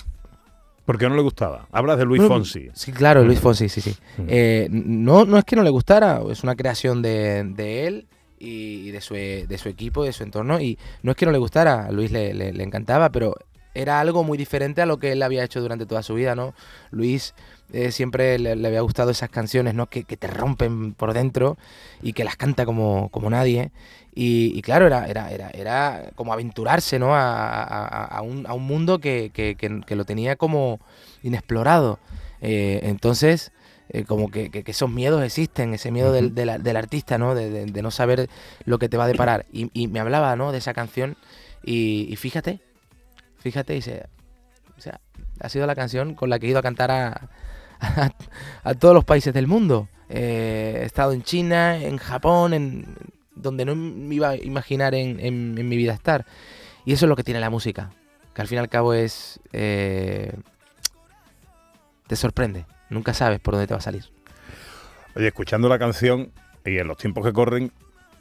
¿Por 0.84 0.96
qué 0.96 1.08
no 1.08 1.16
le 1.16 1.22
gustaba? 1.22 1.66
Hablas 1.70 1.98
de 1.98 2.04
Luis 2.06 2.22
Fonsi. 2.22 2.70
Sí, 2.72 2.92
claro, 2.92 3.22
Luis 3.22 3.40
Fonsi, 3.40 3.68
sí, 3.68 3.80
sí. 3.82 3.94
Mm. 4.16 4.24
Eh, 4.28 4.68
no, 4.70 5.24
no 5.26 5.36
es 5.36 5.44
que 5.44 5.54
no 5.56 5.62
le 5.62 5.70
gustara, 5.70 6.22
es 6.30 6.42
una 6.42 6.54
creación 6.56 7.02
de, 7.02 7.44
de 7.44 7.86
él 7.86 8.06
y 8.40 8.90
de 8.90 9.00
su, 9.00 9.14
de 9.14 9.58
su 9.58 9.68
equipo, 9.68 10.04
de 10.04 10.12
su 10.12 10.22
entorno. 10.22 10.60
Y 10.60 10.78
no 11.02 11.10
es 11.12 11.16
que 11.16 11.26
no 11.26 11.32
le 11.32 11.38
gustara, 11.38 11.86
a 11.86 11.92
Luis 11.92 12.10
le, 12.10 12.34
le- 12.34 12.52
le 12.52 12.64
encantaba, 12.64 13.10
pero 13.10 13.34
era 13.74 14.00
algo 14.00 14.24
muy 14.24 14.36
diferente 14.38 14.82
a 14.82 14.86
lo 14.86 14.98
que 14.98 15.12
él 15.12 15.22
había 15.22 15.44
hecho 15.44 15.60
durante 15.60 15.86
toda 15.86 16.02
su 16.02 16.14
vida, 16.14 16.34
¿no? 16.34 16.54
Luis 16.90 17.34
eh, 17.72 17.92
siempre 17.92 18.38
le, 18.38 18.56
le 18.56 18.66
había 18.66 18.80
gustado 18.80 19.10
esas 19.10 19.28
canciones, 19.28 19.74
¿no? 19.74 19.86
Que, 19.86 20.04
que 20.04 20.16
te 20.16 20.26
rompen 20.26 20.94
por 20.94 21.12
dentro 21.12 21.56
y 22.02 22.12
que 22.12 22.24
las 22.24 22.36
canta 22.36 22.64
como, 22.64 23.08
como 23.10 23.30
nadie. 23.30 23.70
Y, 24.14 24.52
y 24.58 24.62
claro, 24.62 24.86
era, 24.86 25.06
era, 25.06 25.30
era, 25.30 25.50
era 25.50 26.10
como 26.16 26.32
aventurarse, 26.32 26.98
¿no? 26.98 27.14
A, 27.14 27.62
a- 27.62 28.04
a- 28.06 28.22
un, 28.22 28.46
a 28.48 28.54
un 28.54 28.64
mundo 28.64 28.98
que- 28.98 29.30
que- 29.32 29.54
que 29.56 29.96
lo 29.96 30.04
tenía 30.04 30.34
como 30.36 30.80
inexplorado. 31.22 32.00
Eh, 32.40 32.80
entonces, 32.84 33.52
eh, 33.90 34.04
como 34.04 34.30
que, 34.30 34.50
que- 34.50 34.62
que 34.64 34.70
esos 34.72 34.90
miedos 34.90 35.22
existen, 35.22 35.74
ese 35.74 35.90
miedo 35.90 36.12
del, 36.12 36.34
del- 36.34 36.62
del 36.62 36.76
artista, 36.76 37.18
¿no? 37.18 37.34
De, 37.34 37.50
de- 37.50 37.66
de 37.66 37.82
no 37.82 37.90
saber 37.90 38.28
lo 38.64 38.78
que 38.78 38.88
te 38.88 38.96
va 38.96 39.04
a 39.04 39.08
deparar. 39.08 39.46
Y, 39.52 39.70
y 39.72 39.88
me 39.88 40.00
hablaba, 40.00 40.36
¿no? 40.36 40.52
De 40.52 40.58
esa 40.58 40.74
canción 40.74 41.16
y, 41.64 42.06
y 42.10 42.16
fíjate, 42.16 42.60
fíjate, 43.38 43.72
dice, 43.74 44.06
o 44.76 44.80
sea, 44.80 45.00
ha 45.40 45.48
sido 45.48 45.66
la 45.66 45.74
canción 45.74 46.14
con 46.14 46.30
la 46.30 46.38
que 46.38 46.46
he 46.46 46.50
ido 46.50 46.58
a 46.58 46.62
cantar 46.62 46.90
a, 46.90 47.28
a, 47.80 48.10
a 48.64 48.74
todos 48.74 48.94
los 48.94 49.04
países 49.04 49.32
del 49.34 49.46
mundo. 49.46 49.88
Eh, 50.08 50.78
he 50.82 50.84
estado 50.86 51.12
en 51.12 51.22
China, 51.22 51.76
en 51.76 51.98
Japón, 51.98 52.54
en 52.54 52.86
donde 53.34 53.64
no 53.64 53.74
me 53.76 54.14
iba 54.14 54.30
a 54.30 54.36
imaginar 54.36 54.94
en, 54.94 55.20
en- 55.20 55.56
en 55.58 55.68
mi 55.68 55.76
vida 55.76 55.92
estar. 55.92 56.26
Y 56.84 56.92
eso 56.92 57.04
es 57.06 57.08
lo 57.08 57.16
que 57.16 57.24
tiene 57.24 57.40
la 57.40 57.50
música, 57.50 57.90
que 58.34 58.40
al 58.42 58.48
fin 58.48 58.56
y 58.56 58.58
al 58.60 58.68
cabo 58.68 58.94
es... 58.94 59.38
eh, 59.52 60.32
te 62.06 62.16
sorprende, 62.16 62.64
nunca 62.90 63.14
sabes 63.14 63.40
por 63.40 63.54
dónde 63.54 63.66
te 63.66 63.74
va 63.74 63.78
a 63.78 63.82
salir. 63.82 64.04
Oye, 65.14 65.26
escuchando 65.28 65.68
la 65.68 65.78
canción 65.78 66.30
y 66.64 66.78
en 66.78 66.86
los 66.88 66.96
tiempos 66.98 67.24
que 67.24 67.32
corren, 67.32 67.72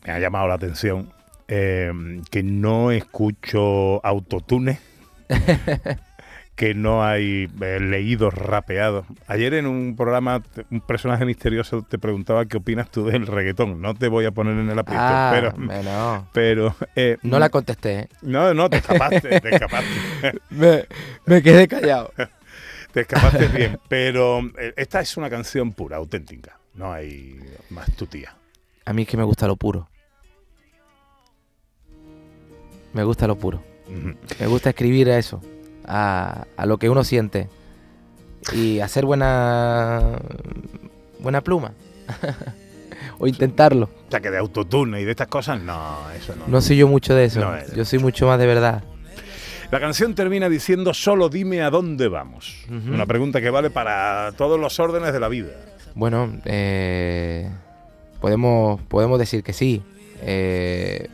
me 0.05 0.13
ha 0.13 0.19
llamado 0.19 0.47
la 0.47 0.55
atención 0.55 1.11
eh, 1.47 1.91
que 2.31 2.43
no 2.43 2.91
escucho 2.91 4.03
autotune, 4.05 4.79
que 6.55 6.73
no 6.73 7.03
hay 7.05 7.47
eh, 7.61 7.79
leídos 7.79 8.33
rapeados. 8.33 9.05
Ayer 9.27 9.53
en 9.53 9.67
un 9.67 9.95
programa, 9.95 10.41
un 10.71 10.81
personaje 10.81 11.23
misterioso 11.25 11.83
te 11.87 11.99
preguntaba 11.99 12.45
qué 12.45 12.57
opinas 12.57 12.89
tú 12.89 13.05
del 13.05 13.27
reggaetón. 13.27 13.79
No 13.81 13.93
te 13.93 14.07
voy 14.07 14.25
a 14.25 14.31
poner 14.31 14.57
en 14.57 14.69
el 14.69 14.79
aprieto, 14.79 15.03
Ah, 15.03 15.29
pero... 15.33 15.53
bueno, 15.55 16.27
Pero... 16.33 16.75
eh, 16.95 17.17
no 17.21 17.37
la 17.37 17.49
contesté. 17.49 18.09
No, 18.23 18.53
no, 18.55 18.69
te 18.69 18.77
escapaste, 18.77 19.39
te 19.39 19.53
escapaste. 19.55 19.87
me, 20.49 20.85
me 21.25 21.43
quedé 21.43 21.67
callado. 21.67 22.11
Te 22.97 23.01
escapaste 23.01 23.47
bien, 23.49 23.79
pero 23.87 24.39
eh, 24.57 24.73
esta 24.75 25.01
es 25.01 25.17
una 25.17 25.29
canción 25.29 25.71
pura, 25.71 25.97
auténtica. 25.97 26.57
No 26.73 26.91
hay 26.91 27.39
más 27.69 27.95
tutía. 27.95 28.35
A 28.85 28.91
mí 28.91 29.03
es 29.03 29.07
que 29.07 29.17
me 29.17 29.23
gusta 29.23 29.45
lo 29.45 29.55
puro. 29.55 29.87
Me 32.93 33.03
gusta 33.03 33.27
lo 33.27 33.37
puro. 33.37 33.63
Me 34.39 34.47
gusta 34.47 34.71
escribir 34.71 35.11
a 35.11 35.19
eso, 35.19 35.43
a, 35.85 36.47
a 36.57 36.65
lo 36.65 36.79
que 36.79 36.89
uno 36.89 37.03
siente. 37.03 37.49
Y 38.51 38.79
hacer 38.79 39.05
buena, 39.05 40.17
buena 41.19 41.41
pluma. 41.41 41.73
o 43.19 43.27
intentarlo. 43.27 43.91
O 44.07 44.09
sea, 44.09 44.21
que 44.21 44.31
de 44.31 44.39
autotune 44.39 45.01
y 45.01 45.05
de 45.05 45.11
estas 45.11 45.27
cosas, 45.27 45.61
no, 45.61 46.09
eso 46.17 46.35
no. 46.35 46.47
No 46.47 46.61
soy 46.61 46.77
yo 46.77 46.87
mucho 46.87 47.13
de 47.13 47.25
eso. 47.25 47.41
No 47.41 47.75
yo 47.75 47.85
soy 47.85 47.99
mucho 47.99 48.25
más 48.25 48.39
de 48.39 48.47
verdad. 48.47 48.83
La 49.71 49.79
canción 49.81 50.15
termina 50.15 50.47
diciendo, 50.47 50.93
solo 50.93 51.27
dime 51.29 51.61
a 51.61 51.69
dónde 51.69 52.07
vamos. 52.07 52.65
Una 52.69 53.05
pregunta 53.05 53.41
que 53.41 53.49
vale 53.49 53.69
para 53.69 54.31
todos 54.37 54.57
los 54.59 54.79
órdenes 54.79 55.11
de 55.11 55.19
la 55.19 55.27
vida. 55.27 55.49
Bueno, 55.93 56.31
eh, 56.45 57.49
podemos, 58.21 58.81
podemos 58.83 59.19
decir 59.19 59.43
que 59.43 59.51
sí. 59.51 59.81
Eh, 60.21 61.09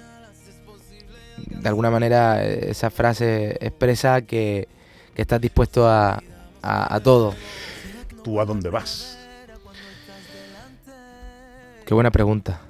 de 1.48 1.68
alguna 1.68 1.90
manera 1.90 2.44
esa 2.46 2.90
frase 2.92 3.58
expresa 3.60 4.22
que, 4.22 4.68
que 5.16 5.22
estás 5.24 5.42
dispuesto 5.42 5.88
a, 5.90 6.22
a- 6.62 6.96
a 6.96 7.00
todo. 7.00 7.34
¿Tú 8.24 8.40
a 8.40 8.46
dónde 8.46 8.70
vas? 8.70 9.18
Qué 11.86 11.94
buena 11.94 12.12
pregunta. 12.12 12.62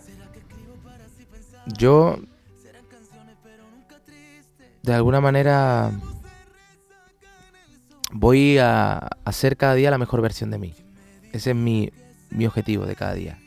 Yo, 1.78 2.18
de 4.84 4.94
alguna 4.94 5.22
manera, 5.22 5.92
voy 8.12 8.58
a, 8.60 9.10
ser 9.32 9.56
cada 9.56 9.76
día 9.76 9.90
la 9.90 9.98
mejor 9.98 10.22
versión 10.22 10.52
de 10.52 10.58
mí. 10.58 10.74
Ese 11.32 11.52
es 11.52 11.56
mi, 11.56 11.90
mi 12.30 12.46
objetivo 12.46 12.86
de 12.86 12.96
cada 12.96 13.14
día. 13.14 13.40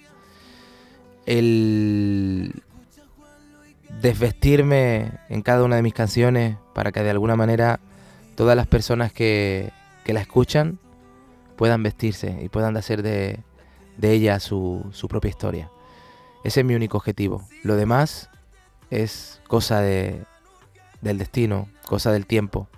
El 1.26 2.62
desvestirme 4.00 5.12
en 5.28 5.42
cada 5.42 5.62
una 5.62 5.76
de 5.76 5.82
mis 5.82 5.94
canciones 5.94 6.56
para 6.74 6.90
que 6.90 7.02
de 7.02 7.10
alguna 7.10 7.36
manera 7.36 7.80
todas 8.34 8.56
las 8.56 8.66
personas 8.66 9.12
que, 9.12 9.70
que 10.04 10.12
la 10.12 10.20
escuchan 10.20 10.78
puedan 11.56 11.82
vestirse 11.82 12.38
y 12.42 12.48
puedan 12.48 12.76
hacer 12.76 13.02
de, 13.02 13.40
de 13.98 14.12
ella 14.12 14.40
su, 14.40 14.86
su 14.92 15.06
propia 15.06 15.28
historia. 15.28 15.70
Ese 16.44 16.60
es 16.60 16.66
mi 16.66 16.74
único 16.74 16.96
objetivo. 16.96 17.46
Lo 17.62 17.76
demás 17.76 18.30
es 18.90 19.40
cosa 19.48 19.80
de, 19.80 20.24
del 21.00 21.18
destino, 21.18 21.68
cosa 21.86 22.12
del 22.12 22.26
tiempo. 22.26 22.68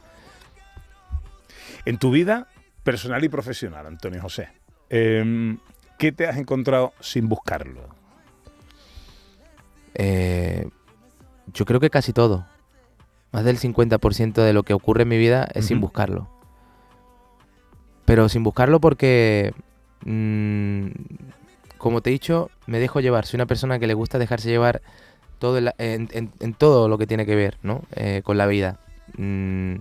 En 1.84 1.98
tu 1.98 2.10
vida 2.10 2.48
personal 2.82 3.25
y 3.25 3.28
profesional, 3.28 3.87
Antonio 3.87 4.20
José, 4.20 4.48
em, 4.90 5.58
¿qué 5.98 6.12
te 6.12 6.26
has 6.26 6.37
encontrado 6.37 6.92
sin 7.00 7.28
buscarlo? 7.28 7.80
Eh, 9.94 10.68
yo 11.52 11.64
creo 11.64 11.80
que 11.80 11.90
casi 11.90 12.12
todo. 12.12 12.46
Más 13.32 13.44
del 13.44 13.58
50% 13.58 14.42
de 14.42 14.52
lo 14.52 14.62
que 14.62 14.75
ocurre 14.75 15.02
en 15.02 15.08
mi 15.08 15.18
vida 15.18 15.48
es 15.54 15.66
sin 15.66 15.80
buscarlo. 15.80 16.28
Pero 18.04 18.28
sin 18.28 18.42
buscarlo 18.42 18.80
porque, 18.80 19.52
mm, 20.04 20.88
como 21.76 22.00
te 22.00 22.08
he 22.08 22.12
dicho, 22.12 22.50
me 22.66 22.78
dejo 22.78 23.00
llevar. 23.00 23.26
Soy 23.26 23.37
una 23.37 23.46
persona 23.46 23.78
que 23.78 23.87
le 23.87 23.94
gusta 23.94 24.18
dejarse 24.18 24.48
llevar 24.48 24.80
todo 25.38 25.59
en, 25.59 25.73
en- 25.78 26.33
en 26.40 26.54
todo 26.54 26.88
lo 26.88 26.99
que 26.99 27.07
tiene 27.07 27.25
que 27.26 27.35
ver 27.37 27.57
¿no? 27.62 27.83
Eh, 27.95 28.23
con 28.25 28.37
la 28.38 28.47
vida. 28.47 28.78
Mm, 29.16 29.76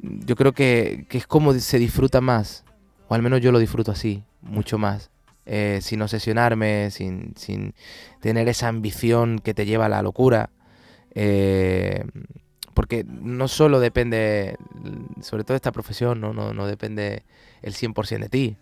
yo 0.00 0.36
creo 0.36 0.52
que, 0.52 1.06
que 1.08 1.18
es 1.18 1.26
como 1.26 1.52
se 1.54 1.78
disfruta 1.78 2.20
más, 2.20 2.64
o 3.08 3.14
al 3.14 3.22
menos 3.22 3.40
yo 3.40 3.52
lo 3.52 3.58
disfruto 3.58 3.90
así, 3.90 4.22
mucho 4.42 4.78
más, 4.78 5.10
eh, 5.46 5.80
sin 5.82 6.02
obsesionarme, 6.02 6.90
sin, 6.90 7.32
sin 7.36 7.74
tener 8.20 8.48
esa 8.48 8.68
ambición 8.68 9.38
que 9.40 9.54
te 9.54 9.66
lleva 9.66 9.86
a 9.86 9.88
la 9.88 10.02
locura. 10.02 10.50
eh, 11.14 12.04
porque 12.74 13.04
no 13.04 13.48
solo 13.48 13.80
depende, 13.80 14.56
sobre 15.20 15.42
todo 15.42 15.56
esta 15.56 15.72
profesión, 15.72 16.20
no, 16.20 16.32
no, 16.32 16.54
no 16.54 16.64
depende 16.68 17.24
el 17.60 17.74
100% 17.74 18.20
de 18.20 18.28
ti, 18.28 18.56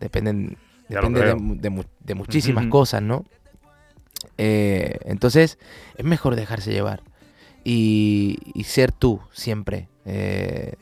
dependen, 0.00 0.56
depende 0.88 1.20
de, 1.36 1.36
de 1.70 1.86
de 2.00 2.14
muchísimas 2.16 2.64
cosas, 2.70 3.00
¿no? 3.02 3.24
Eh, 4.38 4.98
entonces, 5.04 5.58
es 5.96 6.04
mejor 6.04 6.36
dejarse 6.36 6.72
llevar 6.72 7.02
y, 7.64 8.38
y 8.54 8.64
ser 8.64 8.92
tú 8.92 9.20
siempre. 9.32 9.88
Eh, 10.04 10.74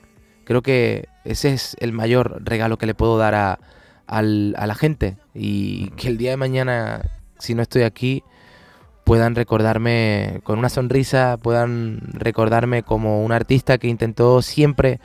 creo 0.49 0.63
que 0.63 1.07
ese 1.25 1.53
es 1.53 1.77
el 1.79 1.93
mayor 1.93 2.41
regalo 2.43 2.77
que 2.77 2.87
le 2.87 2.95
puedo 2.95 3.17
dar 3.19 3.35
a, 3.35 3.59
la 4.07 4.75
gente 4.75 5.17
y 5.35 5.91
que 5.91 6.07
el 6.07 6.17
día 6.17 6.31
de 6.31 6.37
mañana, 6.37 7.03
si 7.37 7.53
no 7.53 7.61
estoy 7.61 7.83
aquí, 7.83 8.23
puedan 9.03 9.35
recordarme 9.35 10.39
con 10.43 10.57
una 10.57 10.69
sonrisa, 10.69 11.37
puedan 11.37 11.99
recordarme 12.13 12.81
como 12.81 13.23
un 13.23 13.31
artista 13.31 13.77
que 13.77 13.87
intentó 13.87 14.41
siempre 14.41 14.99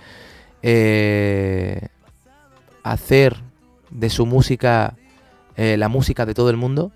eh, 0.62 1.88
hacer 2.82 3.36
de 3.90 4.08
su 4.08 4.24
música 4.24 4.96
eh, 5.56 5.76
la 5.76 5.88
música 5.88 6.24
de 6.24 6.32
todo 6.32 6.48
el 6.48 6.56
mundo 6.56 6.90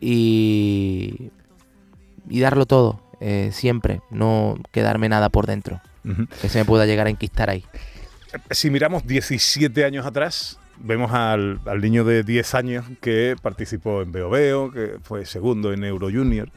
Y, 0.00 1.30
y 2.28 2.40
darlo 2.40 2.66
todo, 2.66 3.00
eh, 3.20 3.50
siempre, 3.52 4.00
no 4.10 4.58
quedarme 4.72 5.08
nada 5.08 5.28
por 5.28 5.46
dentro, 5.46 5.80
que 6.40 6.48
se 6.48 6.58
me 6.58 6.64
pueda 6.64 6.86
llegar 6.86 7.06
a 7.06 7.10
enquistar 7.10 7.50
ahí. 7.50 7.64
Si 8.50 8.70
miramos 8.70 9.06
17 9.06 9.84
años 9.84 10.06
atrás, 10.06 10.58
vemos 10.78 11.12
al, 11.12 11.60
al 11.66 11.80
niño 11.80 12.04
de 12.04 12.22
10 12.22 12.54
años 12.54 12.84
que 13.00 13.36
participó 13.40 14.02
en 14.02 14.12
Veo 14.12 14.30
Veo, 14.30 14.70
que 14.70 14.96
fue 15.02 15.24
segundo 15.24 15.72
en 15.72 15.84
Euro 15.84 16.08
Junior. 16.10 16.50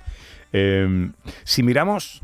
Eh, 0.51 1.11
si 1.43 1.63
miramos 1.63 2.21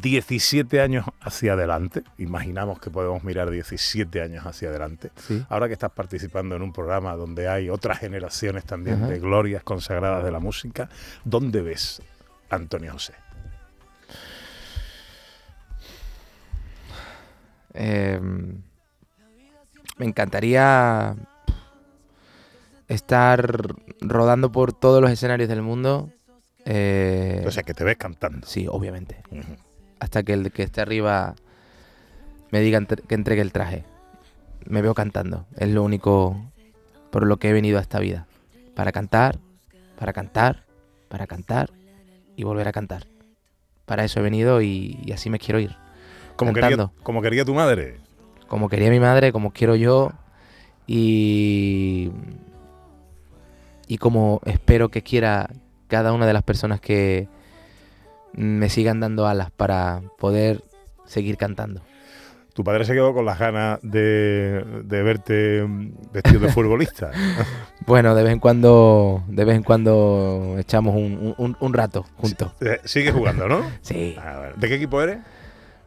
17 0.00 0.80
años 0.80 1.06
hacia 1.20 1.52
adelante, 1.52 2.02
imaginamos 2.18 2.80
que 2.80 2.90
podemos 2.90 3.22
mirar 3.22 3.48
17 3.50 4.20
años 4.22 4.44
hacia 4.44 4.68
adelante, 4.68 5.10
Sí. 5.16 5.44
ahora 5.48 5.68
que 5.68 5.74
estás 5.74 5.92
participando 5.92 6.56
en 6.56 6.62
un 6.62 6.72
programa 6.72 7.14
donde 7.14 7.48
hay 7.48 7.70
otras 7.70 8.00
generaciones 8.00 8.64
también 8.64 9.06
de 9.08 9.20
glorias 9.20 9.62
consagradas 9.62 10.24
de 10.24 10.32
la 10.32 10.40
música, 10.40 10.88
¿dónde 11.24 11.62
ves 11.62 12.02
a 12.50 12.56
Antonio 12.56 12.92
José? 12.92 13.14
Eh, 17.74 18.20
me 19.98 20.06
encantaría 20.06 21.14
estar 22.88 23.74
rodando 24.00 24.50
por 24.52 24.72
todos 24.72 25.00
los 25.00 25.10
escenarios 25.10 25.48
del 25.48 25.62
mundo. 25.62 26.10
eh, 26.66 27.44
O 27.46 27.50
sea, 27.50 27.62
que 27.62 27.74
te 27.74 27.84
ves 27.84 27.96
cantando. 27.96 28.46
sí, 28.46 28.66
obviamente. 28.68 29.22
Ujú. 29.30 29.54
Hasta 30.04 30.22
que 30.22 30.34
el 30.34 30.52
que 30.52 30.62
esté 30.64 30.82
arriba 30.82 31.34
me 32.50 32.60
diga 32.60 32.76
entre- 32.76 33.02
que 33.02 33.14
entregue 33.14 33.40
el 33.40 33.52
traje. 33.52 33.84
Me 34.66 34.82
veo 34.82 34.92
cantando. 34.94 35.46
Es 35.56 35.70
lo 35.70 35.82
único 35.82 36.36
por 37.10 37.26
lo 37.26 37.38
que 37.38 37.48
he 37.48 37.52
venido 37.54 37.78
a 37.78 37.80
esta 37.80 38.00
vida. 38.00 38.26
Para 38.74 38.92
cantar, 38.92 39.38
para 39.98 40.12
cantar, 40.12 40.64
para 41.08 41.26
cantar 41.26 41.70
y 42.36 42.44
volver 42.44 42.68
a 42.68 42.72
cantar. 42.72 43.06
Para 43.86 44.04
eso 44.04 44.20
he 44.20 44.22
venido 44.22 44.60
y, 44.60 44.98
y 45.04 45.12
así 45.12 45.30
me 45.30 45.38
quiero 45.38 45.58
ir. 45.58 45.74
Como 46.36 46.52
quería, 46.52 46.90
como 47.02 47.22
quería 47.22 47.44
tu 47.46 47.54
madre. 47.54 47.96
como 48.46 48.68
quería 48.68 48.90
mi 48.90 49.00
madre, 49.00 49.32
como 49.32 49.52
quiero 49.52 49.74
yo 49.74 50.12
y 50.86 52.10
y 53.86 53.96
como 53.98 54.40
espero 54.44 54.90
que 54.90 55.02
quiera 55.02 55.48
cada 55.88 56.12
una 56.12 56.26
de 56.26 56.32
las 56.34 56.42
personas 56.42 56.80
que 56.80 57.28
me 58.36 58.68
sigan 58.68 59.00
dando 59.00 59.26
alas 59.26 59.50
para 59.50 60.02
poder 60.18 60.62
seguir 61.06 61.36
cantando. 61.36 61.80
Tu 62.54 62.62
padre 62.62 62.84
se 62.84 62.92
quedó 62.92 63.12
con 63.12 63.24
las 63.24 63.38
ganas 63.40 63.80
de, 63.82 64.64
de 64.84 65.02
verte 65.02 65.66
vestido 66.12 66.40
de 66.40 66.48
futbolista. 66.52 67.10
Bueno, 67.86 68.14
de 68.14 68.22
vez 68.22 68.32
en 68.32 68.38
cuando, 68.38 69.22
de 69.28 69.44
vez 69.44 69.56
en 69.56 69.62
cuando 69.62 70.54
echamos 70.58 70.94
un, 70.94 71.34
un- 71.36 71.56
un 71.60 71.74
rato 71.74 72.06
juntos. 72.16 72.52
Eh, 72.62 72.80
Sigue 72.84 73.12
jugando, 73.12 73.46
¿no? 73.46 73.62
Sí. 73.82 74.16
Ah. 74.18 74.52
¿De 74.56 74.68
qué 74.68 74.76
equipo 74.76 75.02
eres? 75.02 75.18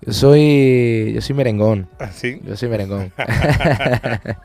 Yo 0.06 0.14
soy, 0.14 1.14
yo 1.14 1.22
soy 1.22 1.36
merengón. 1.36 1.90
Ah, 2.00 2.12
sí. 2.12 2.40
Yo 2.46 2.56
soy 2.56 2.70
merengón. 2.70 3.12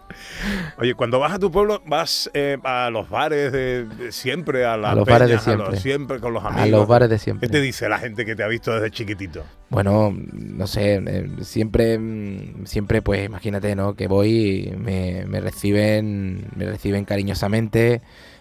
Oye, 0.79 0.95
cuando 0.95 1.19
vas 1.19 1.33
a 1.33 1.39
tu 1.39 1.51
pueblo, 1.51 1.83
vas 1.87 2.31
eh, 2.35 2.59
a 2.65 2.91
los 2.91 3.09
bares 3.09 3.53
de, 3.53 3.85
de 3.85 4.13
siempre, 4.13 4.65
a 4.65 4.77
las 4.77 4.93
A 4.93 4.95
los 4.95 5.07
bares 5.07 5.29
de 5.29 5.35
peñas, 5.37 5.49
a 5.49 5.57
los- 5.57 5.67
siempre. 5.69 5.81
siempre 5.81 6.21
con 6.21 6.33
los 6.33 6.45
amigos. 6.45 6.63
A 6.63 6.67
los 6.67 6.89
bares 6.89 7.09
de 7.11 7.17
¿Qué 7.17 7.23
siempre. 7.23 7.49
te 7.49 7.61
dice 7.61 7.89
la 7.89 7.99
gente 7.99 8.25
que 8.25 8.35
te 8.35 8.43
ha 8.43 8.49
visto 8.49 8.73
desde 8.73 8.91
chiquitito? 8.91 9.45
Bueno, 9.69 10.15
no 10.33 10.67
sé, 10.67 10.95
eh, 11.07 11.29
siempre, 11.43 11.99
mm, 11.99 12.65
siempre, 12.67 13.03
pues 13.03 13.25
imagínate, 13.27 13.75
¿no? 13.77 13.95
Que 13.95 14.09
voy, 14.09 14.71
y 14.73 14.77
me, 14.77 15.25
me 15.27 15.41
reciben, 15.41 16.47
me 16.57 16.67
reciben 16.67 17.05
cariñosamente, 17.05 18.01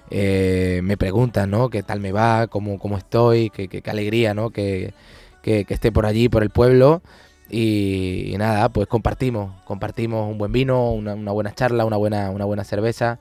eh, 0.10 0.82
me 0.84 0.98
preguntan, 0.98 1.50
¿no? 1.52 1.70
¿Qué 1.70 1.84
tal 1.84 2.00
me 2.00 2.12
va? 2.12 2.48
¿Cómo, 2.48 2.80
cómo 2.80 2.98
estoy? 2.98 3.50
¿Qué, 3.50 3.68
qué- 3.68 3.82
qué 3.82 3.90
alegría, 3.90 4.34
¿no? 4.34 4.50
Que, 4.50 4.94
que- 5.42 5.66
que 5.66 5.74
esté 5.74 5.92
por 5.92 6.06
allí, 6.06 6.30
por 6.30 6.44
el 6.44 6.50
pueblo. 6.50 7.02
Y, 7.50 8.34
y 8.34 8.38
nada, 8.38 8.70
pues 8.70 8.88
compartimos, 8.88 9.62
compartimos 9.66 10.30
un 10.30 10.38
buen 10.38 10.52
vino, 10.54 10.92
una, 10.92 11.16
una 11.16 11.32
buena 11.34 11.54
charla, 11.54 11.84
una 11.86 11.98
buena, 11.98 12.30
una 12.30 12.46
buena 12.46 12.64
cerveza. 12.64 13.20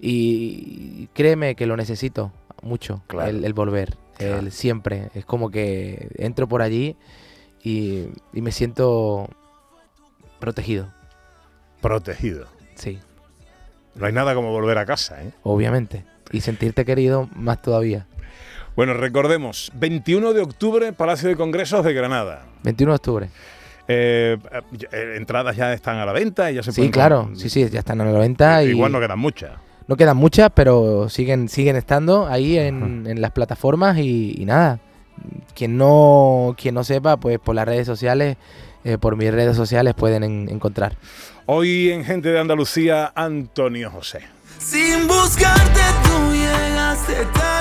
Y 0.00 1.08
créeme 1.08 1.54
que 1.54 1.66
lo 1.66 1.76
necesito 1.76 2.32
mucho, 2.62 3.02
Claro. 3.08 3.30
el, 3.30 3.44
el 3.44 3.52
volver, 3.52 3.96
Claro. 4.16 4.38
el 4.38 4.52
siempre. 4.52 5.10
Es 5.14 5.24
como 5.24 5.50
que 5.50 6.08
entro 6.16 6.48
por 6.48 6.62
allí 6.62 6.96
y, 7.62 8.04
y 8.32 8.40
me 8.40 8.52
siento 8.52 9.28
protegido, 10.38 10.88
Protegido. 11.80 12.46
sí, 12.74 12.98
No 13.94 14.06
hay 14.06 14.12
nada 14.12 14.34
como 14.34 14.50
volver 14.52 14.78
a 14.78 14.86
casa, 14.86 15.22
¿eh? 15.22 15.32
obviamente. 15.42 16.04
Y 16.32 16.40
sentirte 16.40 16.84
querido 16.84 17.28
más 17.34 17.60
todavía. 17.62 18.06
Bueno, 18.78 18.94
recordemos, 18.94 19.72
21 19.74 20.32
de 20.34 20.40
octubre, 20.40 20.92
Palacio 20.92 21.28
de 21.28 21.34
Congresos 21.34 21.84
de 21.84 21.92
Granada. 21.92 22.44
21 22.62 22.92
de 22.92 22.94
octubre. 22.94 23.28
Eh, 23.88 24.36
eh, 24.92 25.14
entradas 25.16 25.56
ya 25.56 25.72
están 25.72 25.96
a 25.96 26.06
la 26.06 26.12
venta 26.12 26.48
y 26.52 26.54
ya 26.54 26.62
se 26.62 26.70
Sí, 26.70 26.82
pueden 26.82 26.92
claro, 26.92 27.28
sí, 27.34 27.50
sí, 27.50 27.68
ya 27.68 27.80
están 27.80 28.00
a 28.00 28.04
la 28.04 28.16
venta 28.20 28.62
y 28.62 28.68
Igual 28.68 28.92
no 28.92 29.00
quedan 29.00 29.18
muchas. 29.18 29.50
no 29.88 29.96
quedan 29.96 30.16
muchas, 30.16 30.52
pero 30.54 31.08
siguen, 31.08 31.48
siguen 31.48 31.74
estando 31.74 32.28
ahí 32.28 32.56
en, 32.56 33.04
en 33.08 33.20
las 33.20 33.32
plataformas 33.32 33.98
y, 33.98 34.36
y 34.40 34.44
nada. 34.44 34.78
Quien 35.56 35.76
no, 35.76 36.54
quien 36.56 36.76
no 36.76 36.84
sepa, 36.84 37.16
pues 37.16 37.40
por 37.40 37.56
las 37.56 37.66
redes 37.66 37.84
sociales, 37.84 38.36
eh, 38.84 38.96
por 38.96 39.16
mis 39.16 39.32
redes 39.32 39.56
sociales 39.56 39.94
pueden 39.94 40.22
en- 40.22 40.48
encontrar. 40.48 40.94
Hoy 41.46 41.90
en 41.90 42.04
Gente 42.04 42.28
de 42.28 42.38
Andalucía, 42.38 43.10
Antonio 43.16 43.90
José. 43.90 44.20
Sin 44.58 45.08
buscarte 45.08 45.80
tú 46.04 46.32
llegaste 46.32 47.14
tan 47.34 47.57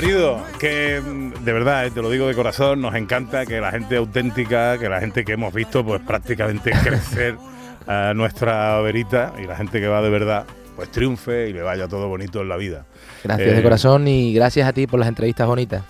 Querido, 0.00 0.42
que 0.58 1.00
de 1.44 1.52
verdad, 1.52 1.86
eh, 1.86 1.90
te 1.92 2.02
lo 2.02 2.10
digo 2.10 2.26
de 2.26 2.34
corazón, 2.34 2.80
nos 2.80 2.96
encanta 2.96 3.46
que 3.46 3.60
la 3.60 3.70
gente 3.70 3.94
auténtica, 3.94 4.76
que 4.76 4.88
la 4.88 4.98
gente 4.98 5.24
que 5.24 5.34
hemos 5.34 5.54
visto 5.54 5.84
pues 5.84 6.02
prácticamente 6.02 6.72
crecer 6.82 7.36
a 7.86 8.12
nuestra 8.12 8.80
verita 8.80 9.32
y 9.40 9.46
la 9.46 9.54
gente 9.54 9.80
que 9.80 9.86
va 9.86 10.02
de 10.02 10.10
verdad, 10.10 10.46
pues 10.74 10.90
triunfe 10.90 11.48
y 11.48 11.52
le 11.52 11.62
vaya 11.62 11.86
todo 11.86 12.08
bonito 12.08 12.40
en 12.40 12.48
la 12.48 12.56
vida. 12.56 12.86
Gracias 13.22 13.48
Eh, 13.48 13.54
de 13.54 13.62
corazón 13.62 14.08
y 14.08 14.34
gracias 14.34 14.66
a 14.66 14.72
ti 14.72 14.88
por 14.88 14.98
las 14.98 15.08
entrevistas 15.08 15.46
bonitas. 15.46 15.84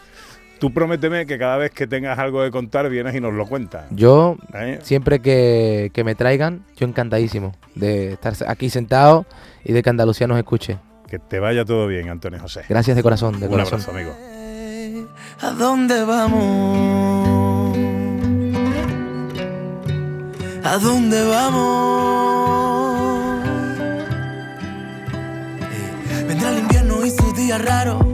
Tú 0.58 0.70
prométeme 0.70 1.24
que 1.24 1.38
cada 1.38 1.56
vez 1.56 1.70
que 1.70 1.86
tengas 1.86 2.18
algo 2.18 2.42
de 2.42 2.50
contar 2.50 2.90
vienes 2.90 3.14
y 3.14 3.22
nos 3.22 3.32
lo 3.32 3.46
cuentas. 3.46 3.86
Yo, 3.90 4.36
¿eh? 4.52 4.80
siempre 4.82 5.20
que, 5.20 5.90
que 5.94 6.04
me 6.04 6.14
traigan, 6.14 6.62
yo 6.76 6.86
encantadísimo 6.86 7.52
de 7.74 8.12
estar 8.12 8.34
aquí 8.48 8.68
sentado 8.68 9.24
y 9.64 9.72
de 9.72 9.82
que 9.82 9.88
Andalucía 9.88 10.26
nos 10.26 10.36
escuche. 10.36 10.76
Que 11.14 11.20
te 11.20 11.38
vaya 11.38 11.64
todo 11.64 11.86
bien, 11.86 12.08
Antonio 12.08 12.40
José. 12.40 12.62
Gracias 12.68 12.96
de 12.96 13.02
corazón, 13.04 13.38
de 13.38 13.46
Un 13.46 13.52
corazón. 13.52 13.74
abrazo, 13.80 13.92
amigo. 13.92 14.16
¿A 15.42 15.50
dónde 15.52 16.02
vamos? 16.02 17.78
¿A 20.64 20.76
dónde 20.78 21.24
vamos? 21.24 22.96
Eh, 25.70 26.24
Vendrá 26.26 26.50
el 26.50 26.58
invierno 26.58 27.06
y 27.06 27.10
sus 27.10 27.36
días 27.36 27.64
raros. 27.64 28.04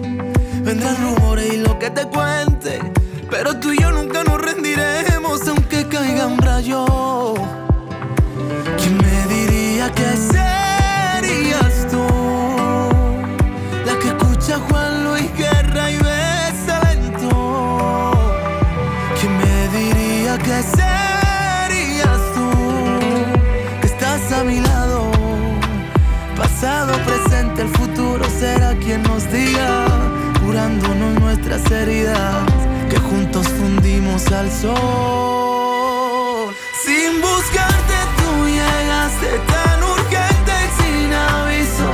Vendrán 0.62 0.94
rumores 1.02 1.54
y 1.54 1.56
lo 1.56 1.78
que 1.78 1.88
te 1.88 2.04
cuente. 2.04 2.80
Pero 3.30 3.56
tú 3.60 3.72
y 3.72 3.78
yo 3.80 3.92
nunca 3.92 4.22
nos 4.24 4.29
quien 28.80 29.02
nos 29.02 29.30
diga. 29.30 29.86
Curándonos 30.44 31.20
nuestras 31.20 31.70
heridas. 31.70 32.42
Que 32.88 32.98
juntos 32.98 33.46
fundimos 33.48 34.32
al 34.32 34.50
sol. 34.50 36.54
Sin 36.84 37.20
buscarte 37.20 37.94
tú 38.18 38.46
llegaste 38.46 39.38
tan 39.52 39.82
urgente 39.82 40.52
y 40.66 40.68
sin 40.82 41.12
aviso. 41.12 41.88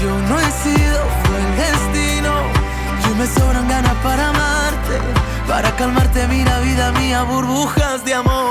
Yo 0.00 0.10
no 0.28 0.38
he 0.38 0.50
sido, 0.64 0.98
fue 1.24 1.38
el 1.38 1.56
destino. 1.56 2.32
Y 3.02 3.04
hoy 3.08 3.14
me 3.14 3.26
sobran 3.26 3.66
ganas 3.68 3.94
para 4.02 4.28
amarte. 4.30 4.98
Para 5.48 5.74
calmarte, 5.76 6.26
mira 6.28 6.58
vida 6.60 6.92
mía, 6.92 7.22
burbujas 7.22 8.04
de 8.04 8.14
amor. 8.14 8.41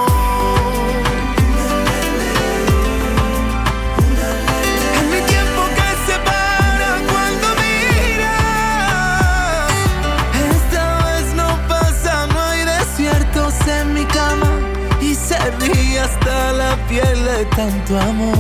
Tanto 17.56 18.00
amor. 18.00 18.36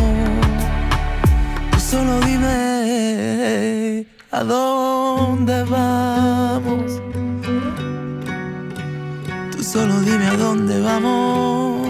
Tú 1.72 1.80
solo 1.80 2.20
dime 2.22 4.06
a 4.32 4.44
dónde 4.44 5.64
vamos. 5.64 7.02
Tú 9.52 9.64
solo 9.64 10.00
dime 10.02 10.28
a 10.28 10.36
dónde 10.36 10.82
vamos. 10.82 11.88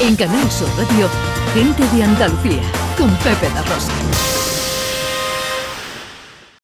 En 0.00 0.16
Canal 0.16 0.50
Sur 0.50 0.68
Radio, 0.76 1.08
gente 1.54 1.96
de 1.96 2.02
Andalucía, 2.02 2.62
con 2.98 3.08
Pepe 3.18 3.48
La 3.54 3.62
Rosa. 3.62 4.31